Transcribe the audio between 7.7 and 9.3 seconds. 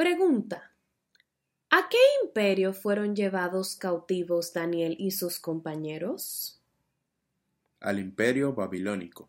Al imperio babilónico.